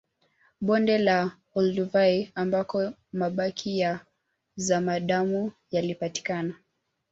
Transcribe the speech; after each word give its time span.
Bonde 0.65 0.97
la 0.97 1.17
Olduvai 1.55 2.31
ambako 2.35 2.93
mabaki 3.13 3.79
ya 3.79 4.05
zamadamu 4.55 5.51
yalipatikana 5.71 6.53